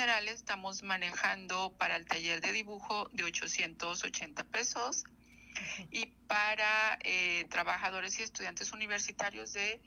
general 0.00 0.28
estamos 0.28 0.82
manejando 0.82 1.74
para 1.76 1.96
el 1.96 2.06
taller 2.06 2.40
de 2.40 2.52
dibujo 2.52 3.10
de 3.12 3.24
880 3.24 4.44
pesos 4.44 5.04
y 5.90 6.06
para 6.26 6.98
eh, 7.04 7.44
trabajadores 7.50 8.18
y 8.18 8.22
estudiantes 8.22 8.72
universitarios 8.72 9.52
de 9.52 9.78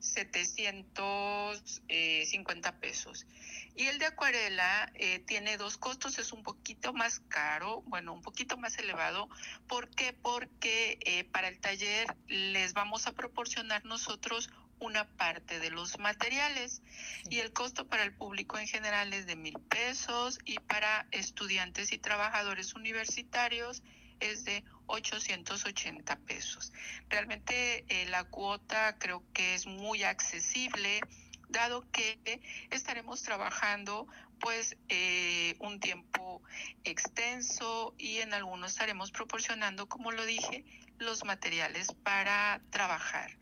750 0.00 2.80
pesos. 2.80 3.28
Y 3.76 3.86
el 3.86 4.00
de 4.00 4.06
acuarela 4.06 4.90
eh, 4.94 5.20
tiene 5.20 5.56
dos 5.56 5.78
costos, 5.78 6.18
es 6.18 6.32
un 6.32 6.42
poquito 6.42 6.92
más 6.92 7.20
caro, 7.28 7.82
bueno, 7.82 8.12
un 8.12 8.22
poquito 8.22 8.56
más 8.56 8.76
elevado. 8.76 9.28
¿Por 9.68 9.88
qué? 9.90 10.12
Porque 10.14 10.98
eh, 11.02 11.22
para 11.22 11.46
el 11.46 11.60
taller 11.60 12.12
les 12.26 12.72
vamos 12.72 13.06
a 13.06 13.12
proporcionar 13.12 13.84
nosotros 13.84 14.50
una 14.80 15.06
parte 15.16 15.60
de 15.60 15.70
los 15.70 15.98
materiales 15.98 16.82
y 17.28 17.38
el 17.38 17.52
costo 17.52 17.86
para 17.86 18.02
el 18.02 18.12
público 18.12 18.58
en 18.58 18.66
general 18.66 19.12
es 19.12 19.26
de 19.26 19.36
mil 19.36 19.58
pesos 19.60 20.38
y 20.44 20.58
para 20.58 21.06
estudiantes 21.10 21.92
y 21.92 21.98
trabajadores 21.98 22.74
universitarios 22.74 23.82
es 24.20 24.44
de 24.44 24.64
880 24.86 26.16
pesos. 26.20 26.72
Realmente 27.08 27.84
eh, 27.88 28.06
la 28.10 28.24
cuota 28.24 28.98
creo 28.98 29.22
que 29.32 29.54
es 29.54 29.66
muy 29.66 30.02
accesible 30.02 31.00
dado 31.48 31.84
que 31.90 32.40
estaremos 32.70 33.22
trabajando 33.22 34.06
pues 34.40 34.76
eh, 34.88 35.54
un 35.58 35.80
tiempo 35.80 36.42
extenso 36.84 37.94
y 37.98 38.18
en 38.18 38.32
algunos 38.32 38.72
estaremos 38.72 39.10
proporcionando, 39.10 39.88
como 39.88 40.12
lo 40.12 40.24
dije, 40.24 40.64
los 40.98 41.24
materiales 41.24 41.88
para 42.02 42.60
trabajar. 42.70 43.36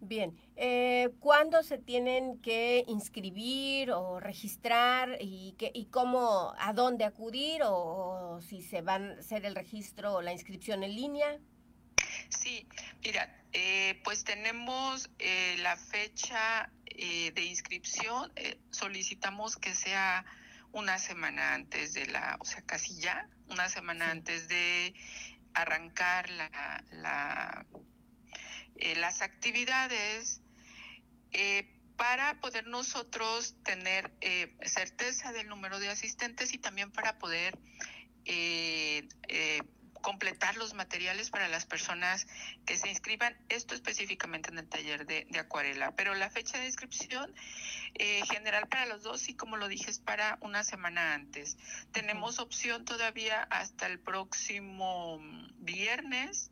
Bien, 0.00 0.36
eh, 0.54 1.10
¿cuándo 1.18 1.62
se 1.64 1.76
tienen 1.76 2.38
que 2.40 2.84
inscribir 2.86 3.90
o 3.90 4.20
registrar 4.20 5.18
y, 5.20 5.56
qué, 5.58 5.72
y 5.74 5.86
cómo, 5.86 6.54
a 6.58 6.72
dónde 6.72 7.04
acudir 7.04 7.62
o, 7.64 8.40
si 8.40 8.62
se 8.62 8.80
van 8.80 9.10
a 9.10 9.20
hacer 9.20 9.44
el 9.44 9.56
registro 9.56 10.14
o 10.14 10.22
la 10.22 10.32
inscripción 10.32 10.84
en 10.84 10.94
línea? 10.94 11.38
Sí, 12.28 12.68
mira, 13.02 13.42
eh, 13.52 14.00
pues 14.04 14.22
tenemos 14.22 15.10
eh, 15.18 15.56
la 15.58 15.76
fecha 15.76 16.70
eh, 16.86 17.32
de 17.32 17.44
inscripción, 17.44 18.32
solicitamos 18.70 19.56
que 19.56 19.74
sea 19.74 20.24
una 20.72 20.98
semana 20.98 21.54
antes 21.54 21.94
de 21.94 22.06
la, 22.06 22.36
o 22.38 22.44
sea, 22.44 22.62
casi 22.62 23.00
ya, 23.00 23.28
una 23.48 23.68
semana 23.68 24.10
antes 24.10 24.48
de 24.48 24.94
arrancar 25.54 26.30
la, 26.30 26.84
la 26.92 27.66
eh, 28.78 28.94
las 28.96 29.22
actividades 29.22 30.40
eh, 31.32 31.68
para 31.96 32.38
poder 32.40 32.68
nosotros 32.68 33.56
tener 33.64 34.12
eh, 34.20 34.56
certeza 34.62 35.32
del 35.32 35.48
número 35.48 35.80
de 35.80 35.88
asistentes 35.88 36.54
y 36.54 36.58
también 36.58 36.92
para 36.92 37.18
poder 37.18 37.58
completar 40.02 40.56
los 40.56 40.74
materiales 40.74 41.30
para 41.30 41.48
las 41.48 41.66
personas 41.66 42.26
que 42.66 42.76
se 42.76 42.88
inscriban, 42.88 43.36
esto 43.48 43.74
específicamente 43.74 44.50
en 44.50 44.58
el 44.58 44.68
taller 44.68 45.06
de, 45.06 45.26
acuarela, 45.38 45.96
pero 45.96 46.14
la 46.14 46.30
fecha 46.30 46.58
de 46.58 46.66
inscripción 46.66 47.34
general 48.30 48.68
para 48.68 48.86
los 48.86 49.02
dos 49.02 49.28
y 49.28 49.34
como 49.34 49.56
lo 49.56 49.66
dije 49.66 49.90
es 49.90 49.98
para 49.98 50.38
una 50.42 50.62
semana 50.62 51.14
antes. 51.14 51.56
Tenemos 51.90 52.38
opción 52.38 52.84
todavía 52.84 53.42
hasta 53.50 53.86
el 53.86 53.98
próximo 53.98 55.18
viernes 55.56 56.50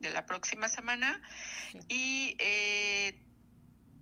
de 0.00 0.10
la 0.10 0.26
próxima 0.26 0.68
semana 0.68 1.22
y 1.88 2.34
eh, 2.38 3.16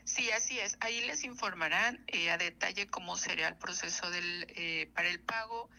Sí, 0.04 0.30
así 0.30 0.60
es. 0.60 0.78
Ahí 0.80 1.02
les 1.08 1.24
informarán 1.24 2.04
eh, 2.08 2.30
a 2.30 2.38
detalle 2.38 2.86
cómo 2.86 3.18
sería 3.18 3.48
el 3.48 3.56
proceso 3.56 4.12
del, 4.12 4.92
para 4.94 5.10
el 5.10 5.20
pago 5.22 5.72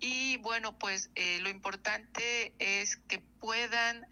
y 0.00 0.36
bueno, 0.38 0.78
pues 0.78 1.10
eh, 1.14 1.38
lo 1.40 1.48
importante 1.48 2.54
es 2.58 2.96
que 3.08 3.18
puedan 3.18 4.06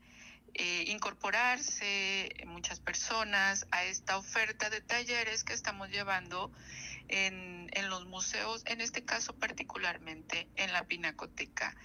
eh, 0.55 0.85
incorporarse 0.89 2.35
muchas 2.47 2.81
personas 2.81 3.67
a 3.71 3.85
esta 3.85 4.17
oferta 4.17 4.71
de 4.71 4.81
talleres 4.81 5.45
que 5.45 5.53
estamos 5.53 5.91
llevando 5.91 6.51
en, 7.09 7.69
en 7.73 7.91
los 7.91 8.07
museos, 8.07 8.63
en 8.67 8.81
este 8.81 9.05
caso 9.05 9.35
particularmente 9.35 10.49
en 10.57 10.73
la 10.73 10.85
Pinacoteca. 10.85 11.77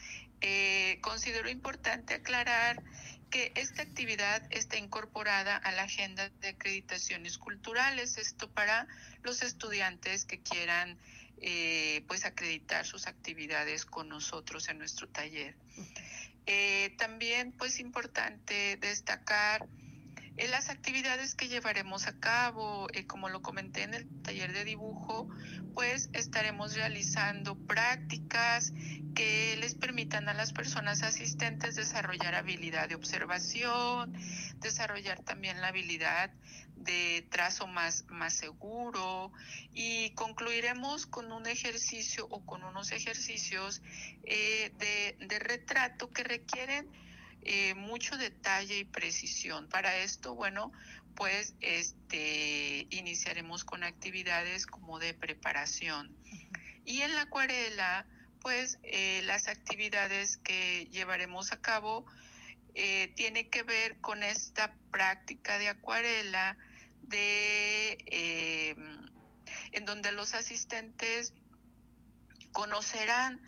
Eh, 0.41 0.97
considero 1.01 1.49
importante 1.49 2.15
aclarar 2.15 2.81
que 3.31 3.51
esta 3.55 3.81
actividad 3.81 4.43
está 4.51 4.77
incorporada 4.77 5.57
a 5.57 5.71
la 5.71 5.83
agenda 5.83 6.29
de 6.41 6.49
acreditaciones 6.49 7.37
culturales, 7.37 8.17
esto 8.17 8.51
para 8.51 8.87
los 9.23 9.41
estudiantes 9.41 10.25
que 10.25 10.39
quieran 10.39 10.99
eh, 11.41 12.03
pues 12.07 12.25
acreditar 12.25 12.85
sus 12.85 13.07
actividades 13.07 13.85
con 13.85 14.09
nosotros 14.09 14.69
en 14.69 14.77
nuestro 14.77 15.07
taller. 15.07 15.55
Eh, 16.45 16.93
también 16.97 17.53
pues 17.53 17.79
importante 17.79 18.77
destacar 18.77 19.65
en 20.37 20.51
las 20.51 20.69
actividades 20.69 21.35
que 21.35 21.47
llevaremos 21.47 22.07
a 22.07 22.19
cabo, 22.19 22.87
eh, 22.93 23.05
como 23.05 23.29
lo 23.29 23.41
comenté 23.41 23.83
en 23.83 23.93
el 23.93 24.07
de 24.51 24.65
dibujo, 24.65 25.27
pues 25.73 26.09
estaremos 26.13 26.75
realizando 26.75 27.55
prácticas 27.55 28.73
que 29.15 29.57
les 29.57 29.75
permitan 29.75 30.29
a 30.29 30.33
las 30.33 30.53
personas 30.53 31.03
asistentes 31.03 31.75
desarrollar 31.75 32.35
habilidad 32.35 32.89
de 32.89 32.95
observación, 32.95 34.13
desarrollar 34.57 35.21
también 35.23 35.61
la 35.61 35.67
habilidad 35.67 36.31
de 36.75 37.27
trazo 37.29 37.67
más, 37.67 38.05
más 38.09 38.33
seguro. 38.33 39.31
Y 39.73 40.11
concluiremos 40.11 41.05
con 41.05 41.31
un 41.31 41.47
ejercicio 41.47 42.27
o 42.29 42.45
con 42.45 42.63
unos 42.63 42.91
ejercicios 42.91 43.81
eh, 44.23 44.71
de, 44.77 45.25
de 45.25 45.39
retrato 45.39 46.11
que 46.11 46.23
requieren 46.23 46.87
eh, 47.43 47.73
mucho 47.75 48.17
detalle 48.17 48.79
y 48.79 48.85
precisión. 48.85 49.67
Para 49.67 49.97
esto, 49.97 50.35
bueno, 50.35 50.71
pues 51.15 51.55
este 51.61 52.87
iniciaremos 52.89 53.63
con 53.63 53.83
actividades 53.83 54.65
como 54.65 54.99
de 54.99 55.13
preparación. 55.13 56.15
Y 56.85 57.01
en 57.01 57.15
la 57.15 57.23
acuarela, 57.23 58.05
pues 58.41 58.79
eh, 58.83 59.21
las 59.25 59.47
actividades 59.47 60.37
que 60.37 60.87
llevaremos 60.91 61.51
a 61.51 61.61
cabo 61.61 62.05
eh, 62.73 63.11
tiene 63.15 63.49
que 63.49 63.63
ver 63.63 63.99
con 64.01 64.23
esta 64.23 64.73
práctica 64.91 65.57
de 65.57 65.69
acuarela 65.69 66.57
de 67.03 67.97
en 69.73 69.85
donde 69.85 70.11
los 70.11 70.33
asistentes 70.33 71.33
conocerán 72.51 73.41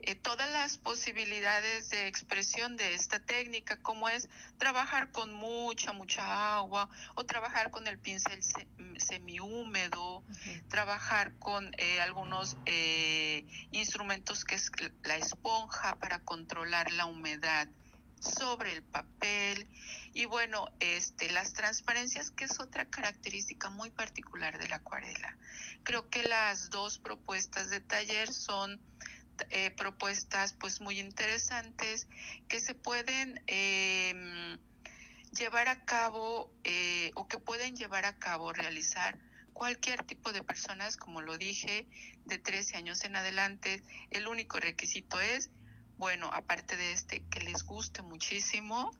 eh, 0.00 0.14
todas 0.14 0.50
las 0.50 0.78
posibilidades 0.78 1.90
de 1.90 2.06
expresión 2.06 2.76
de 2.76 2.94
esta 2.94 3.18
técnica, 3.18 3.76
como 3.78 4.08
es 4.08 4.28
trabajar 4.58 5.10
con 5.10 5.34
mucha, 5.34 5.92
mucha 5.92 6.56
agua 6.56 6.88
o 7.14 7.24
trabajar 7.24 7.70
con 7.70 7.86
el 7.86 7.98
pincel 7.98 8.40
semihúmedo, 8.98 10.22
trabajar 10.68 11.32
con 11.38 11.72
eh, 11.78 12.00
algunos 12.00 12.56
eh, 12.66 13.46
instrumentos 13.72 14.44
que 14.44 14.54
es 14.54 14.70
la 15.02 15.16
esponja 15.16 15.96
para 15.96 16.18
controlar 16.20 16.92
la 16.92 17.06
humedad 17.06 17.68
sobre 18.20 18.72
el 18.72 18.82
papel 18.82 19.66
y 20.12 20.24
bueno, 20.24 20.68
este 20.80 21.30
las 21.30 21.52
transparencias 21.52 22.30
que 22.30 22.44
es 22.44 22.58
otra 22.58 22.86
característica 22.86 23.68
muy 23.70 23.90
particular 23.90 24.58
de 24.58 24.68
la 24.68 24.76
acuarela. 24.76 25.36
Creo 25.82 26.08
que 26.08 26.22
las 26.22 26.70
dos 26.70 26.98
propuestas 26.98 27.70
de 27.70 27.80
taller 27.80 28.32
son 28.32 28.80
eh, 29.50 29.70
propuestas 29.70 30.52
pues 30.54 30.80
muy 30.80 30.98
interesantes 31.00 32.06
que 32.48 32.60
se 32.60 32.74
pueden 32.74 33.42
em, 33.46 34.58
llevar 35.36 35.68
a 35.68 35.84
cabo 35.84 36.52
eh, 36.64 37.10
o 37.14 37.28
que 37.28 37.38
pueden 37.38 37.76
llevar 37.76 38.04
a 38.04 38.18
cabo 38.18 38.52
realizar 38.52 39.18
cualquier 39.52 40.04
tipo 40.04 40.32
de 40.32 40.42
personas, 40.42 40.96
como 40.96 41.22
lo 41.22 41.38
dije, 41.38 41.86
de 42.26 42.38
13 42.38 42.76
años 42.76 43.04
en 43.04 43.16
adelante. 43.16 43.82
El 44.10 44.28
único 44.28 44.60
requisito 44.60 45.20
es, 45.20 45.50
bueno, 45.96 46.30
aparte 46.32 46.76
de 46.76 46.92
este, 46.92 47.22
que 47.30 47.40
les 47.40 47.62
guste 47.62 48.02
muchísimo 48.02 48.90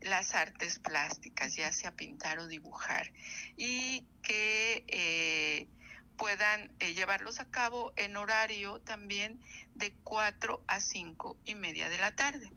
las 0.00 0.34
artes 0.34 0.78
plásticas, 0.78 1.54
ya 1.54 1.70
sea 1.72 1.92
pintar 1.92 2.38
o 2.38 2.46
dibujar, 2.46 3.12
y 3.56 4.06
que 4.22 4.84
eh, 4.88 5.68
puedan 6.16 6.72
eh, 6.80 6.94
llevarlos 6.94 7.40
a 7.40 7.50
cabo 7.50 7.92
en 7.96 8.16
horario 8.16 8.80
también 8.80 9.40
de 9.74 9.92
4 10.04 10.62
a 10.66 10.80
5 10.80 11.36
y 11.44 11.54
media 11.54 11.88
de 11.88 11.98
la 11.98 12.14
tarde. 12.14 12.50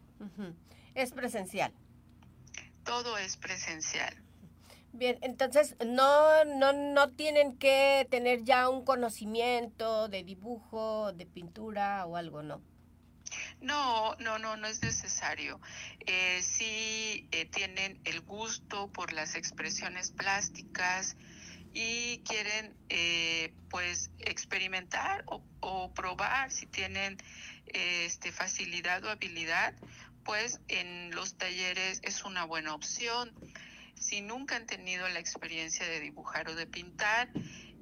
Es 0.95 1.11
presencial. 1.11 1.73
Todo 2.83 3.17
es 3.17 3.37
presencial. 3.37 4.15
Bien, 4.91 5.19
entonces 5.21 5.75
no, 5.85 6.43
no, 6.45 6.73
no 6.73 7.11
tienen 7.11 7.57
que 7.57 8.07
tener 8.09 8.43
ya 8.43 8.69
un 8.69 8.83
conocimiento 8.83 10.07
de 10.07 10.23
dibujo, 10.23 11.13
de 11.13 11.25
pintura 11.27 12.05
o 12.07 12.15
algo, 12.15 12.41
¿no? 12.41 12.61
No, 13.61 14.15
no, 14.15 14.39
no, 14.39 14.57
no 14.57 14.67
es 14.67 14.81
necesario. 14.81 15.59
Eh, 15.99 16.41
si 16.41 17.27
eh, 17.31 17.45
tienen 17.45 17.99
el 18.05 18.21
gusto 18.21 18.91
por 18.91 19.13
las 19.13 19.35
expresiones 19.35 20.11
plásticas, 20.11 21.15
y 21.73 22.19
quieren 22.19 22.75
eh, 22.89 23.53
pues 23.69 24.11
experimentar 24.19 25.23
o, 25.27 25.43
probar 25.93 26.51
si 26.51 26.65
tienen 26.65 27.17
este 27.67 28.31
facilidad 28.31 29.03
o 29.03 29.09
habilidad 29.09 29.73
pues 30.23 30.59
en 30.67 31.11
los 31.11 31.37
talleres 31.37 31.99
es 32.03 32.23
una 32.23 32.45
buena 32.45 32.73
opción 32.73 33.31
si 33.95 34.21
nunca 34.21 34.55
han 34.55 34.65
tenido 34.65 35.07
la 35.09 35.19
experiencia 35.19 35.85
de 35.85 35.99
dibujar 35.99 36.49
o 36.49 36.55
de 36.55 36.65
pintar 36.65 37.29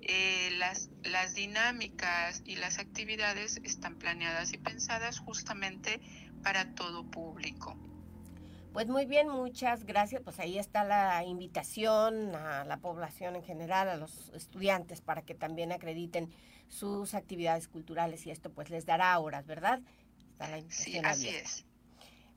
eh, 0.02 0.50
las, 0.58 0.90
las 1.04 1.36
dinámicas 1.36 2.42
y 2.46 2.56
las 2.56 2.80
actividades 2.80 3.60
están 3.64 3.98
planeadas 3.98 4.54
y 4.54 4.58
pensadas 4.58 5.20
justamente 5.20 6.02
para 6.44 6.74
todo 6.76 7.04
público. 7.10 7.78
Pues 8.78 8.90
muy 8.90 9.08
bien, 9.08 9.28
muchas 9.28 9.86
gracias. 9.86 10.22
Pues 10.22 10.40
ahí 10.40 10.60
está 10.60 10.84
la 10.84 11.24
invitación 11.24 12.36
a 12.36 12.64
la 12.64 12.78
población 12.78 13.36
en 13.36 13.42
general, 13.42 13.90
a 13.90 13.96
los 13.96 14.30
estudiantes, 14.36 15.02
para 15.02 15.24
que 15.24 15.34
también 15.34 15.72
acrediten 15.72 16.30
sus 16.68 17.16
actividades 17.16 17.68
culturales 17.68 18.28
y 18.28 18.30
esto 18.30 18.52
pues 18.52 18.70
les 18.70 18.86
dará 18.86 19.18
horas, 19.18 19.48
¿verdad? 19.48 19.82
Está 20.30 20.48
la 20.50 20.60
invitación 20.60 21.04
sí, 21.04 21.10
así 21.10 21.30
es. 21.30 21.66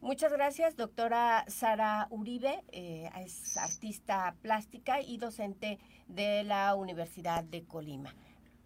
Muchas 0.00 0.32
gracias, 0.32 0.76
doctora 0.76 1.44
Sara 1.46 2.06
Uribe, 2.08 2.64
eh, 2.72 3.10
es 3.18 3.58
artista 3.58 4.34
plástica 4.40 5.02
y 5.02 5.18
docente 5.18 5.78
de 6.08 6.42
la 6.44 6.74
Universidad 6.74 7.44
de 7.44 7.64
Colima. 7.64 8.14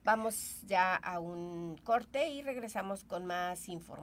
Vamos 0.04 0.60
ya 0.64 0.94
a 0.94 1.18
un 1.18 1.76
corte 1.78 2.28
y 2.28 2.42
regresamos 2.42 3.02
con 3.02 3.26
más 3.26 3.68
información. 3.68 4.02